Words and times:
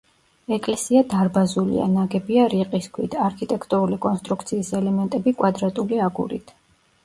ეკლესია 0.55 1.03
დარბაზულია, 1.11 1.85
ნაგებია 1.97 2.47
რიყის 2.55 2.89
ქვით, 2.97 3.19
არქიტექტურული 3.27 4.01
კონსტრუქციის 4.09 4.75
ელემენტები 4.83 5.39
კვადრატული 5.45 6.05
აგურით. 6.11 6.61